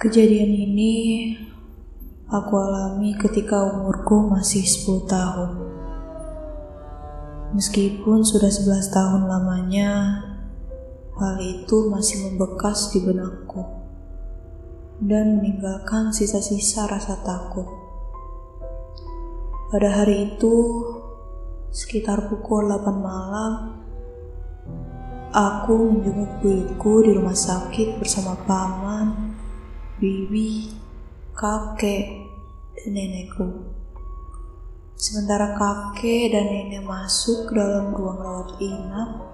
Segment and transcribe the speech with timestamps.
[0.00, 0.96] Kejadian ini
[2.24, 5.60] aku alami ketika umurku masih 10 tahun.
[7.52, 10.24] Meskipun sudah 11 tahun lamanya,
[11.20, 13.60] hal itu masih membekas di benakku
[15.04, 17.68] dan meninggalkan sisa-sisa rasa takut.
[19.68, 20.80] Pada hari itu,
[21.76, 23.84] sekitar pukul 8 malam,
[25.28, 29.36] aku menjenguk buyutku di rumah sakit bersama paman,
[30.00, 30.72] bibi,
[31.36, 32.24] kakek,
[32.72, 33.68] dan nenekku.
[34.96, 39.28] Sementara kakek dan nenek masuk ke dalam ruang rawat inap,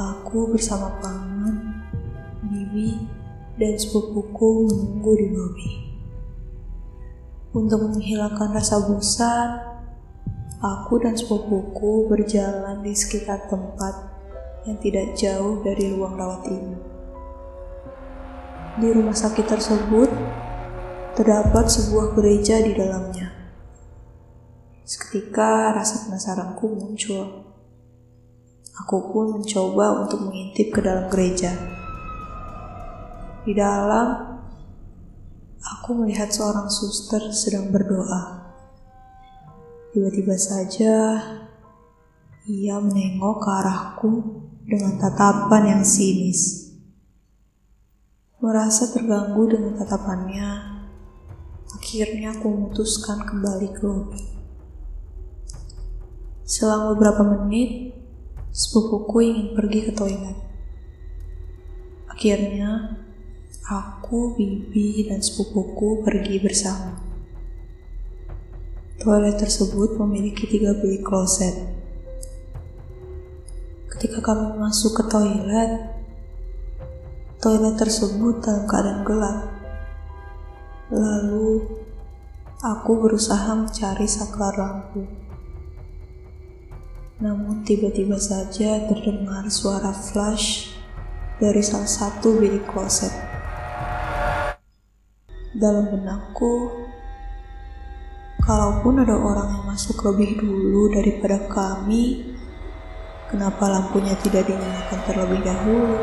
[0.00, 1.84] aku bersama paman,
[2.48, 3.04] bibi,
[3.60, 5.70] dan sepupuku menunggu di lobi.
[7.52, 9.60] Untuk menghilangkan rasa bosan,
[10.64, 14.08] aku dan sepupuku berjalan di sekitar tempat
[14.64, 16.99] yang tidak jauh dari ruang rawat inap.
[18.78, 20.10] Di rumah sakit tersebut
[21.18, 23.34] terdapat sebuah gereja di dalamnya.
[24.86, 27.50] Seketika rasa penasaranku muncul.
[28.86, 31.50] Aku pun mencoba untuk mengintip ke dalam gereja.
[33.42, 34.38] Di dalam,
[35.58, 38.54] aku melihat seorang suster sedang berdoa.
[39.90, 40.94] Tiba-tiba saja,
[42.46, 44.10] ia menengok ke arahku
[44.62, 46.59] dengan tatapan yang sinis.
[48.40, 50.48] Merasa terganggu dengan tatapannya,
[51.76, 54.24] akhirnya aku memutuskan kembali ke lobi.
[56.48, 57.92] Selama beberapa menit,
[58.48, 60.40] sepupuku ingin pergi ke toilet.
[62.08, 62.96] Akhirnya,
[63.68, 66.96] aku, bibi, dan sepupuku pergi bersama.
[69.04, 71.76] Toilet tersebut memiliki tiga bilik kloset.
[73.92, 75.99] Ketika kami masuk ke toilet,
[77.40, 79.38] toilet tersebut dalam keadaan gelap.
[80.92, 81.64] Lalu,
[82.60, 85.08] aku berusaha mencari saklar lampu.
[87.24, 90.76] Namun tiba-tiba saja terdengar suara flash
[91.40, 93.12] dari salah satu bilik kloset.
[95.56, 96.68] Dalam benakku,
[98.44, 102.36] kalaupun ada orang yang masuk lebih dulu daripada kami,
[103.32, 105.96] kenapa lampunya tidak dinyalakan terlebih dahulu?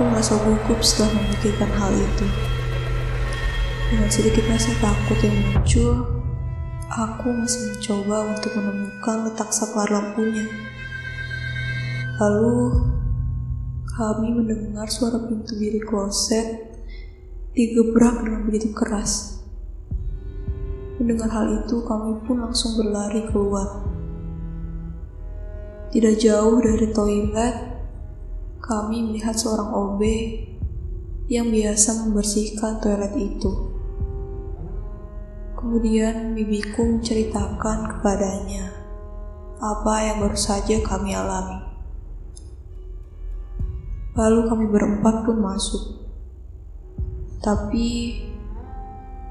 [0.00, 2.24] Aku merasa gugup setelah memikirkan hal itu.
[3.92, 5.92] Dengan sedikit rasa takut yang muncul,
[6.88, 10.48] Aku masih mencoba untuk menemukan letak saklar lampunya.
[12.16, 12.80] Lalu,
[13.92, 16.80] kami mendengar suara pintu bilik kloset
[17.52, 19.44] digebrak dengan begitu keras.
[20.96, 23.84] Mendengar hal itu, kami pun langsung berlari keluar.
[25.92, 27.79] Tidak jauh dari toilet,
[28.70, 30.00] kami melihat seorang OB
[31.26, 33.50] yang biasa membersihkan toilet itu.
[35.58, 38.70] Kemudian bibiku menceritakan kepadanya
[39.58, 41.66] apa yang baru saja kami alami.
[44.14, 46.06] Lalu kami berempat pun masuk.
[47.42, 48.22] Tapi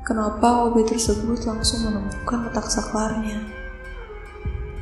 [0.04, 3.40] kenapa OB tersebut langsung menemukan letak saklarnya?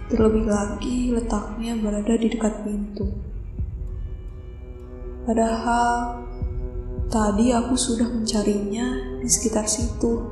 [0.10, 3.37] Terlebih lagi letaknya berada di dekat pintu.
[5.28, 6.24] Padahal
[7.12, 10.24] tadi aku sudah mencarinya di sekitar situ.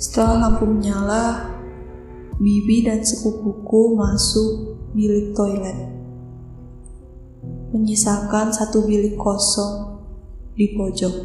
[0.00, 1.52] Setelah lampu menyala,
[2.40, 5.92] Bibi dan sepupuku masuk bilik toilet.
[7.76, 10.00] Menyisakan satu bilik kosong
[10.56, 11.16] di pojok.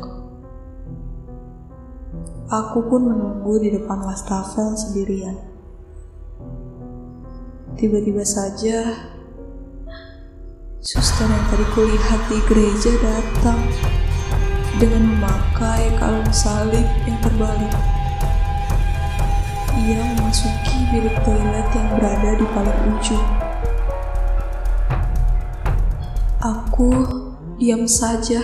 [2.51, 5.39] Aku pun menunggu di depan wastafel sendirian.
[7.79, 9.14] Tiba-tiba saja,
[10.85, 13.57] suster yang tadi kulihat di gereja datang
[14.77, 17.73] dengan memakai kalung salib yang terbalik
[19.81, 23.27] ia memasuki bilik toilet yang berada di paling ujung.
[26.39, 26.89] Aku
[27.59, 28.39] diam saja,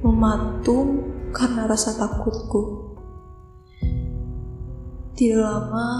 [0.00, 2.96] mematung karena rasa takutku.
[5.18, 5.90] Tidak lama,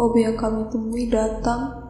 [0.00, 1.83] OB yang kami temui datang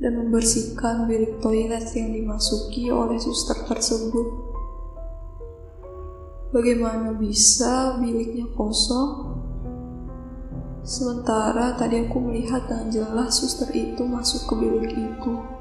[0.00, 4.28] dan membersihkan bilik toilet yang dimasuki oleh suster tersebut.
[6.50, 9.38] Bagaimana bisa biliknya kosong
[10.80, 15.59] Sementara tadi aku melihat dengan jelas suster itu masuk ke bilik itu.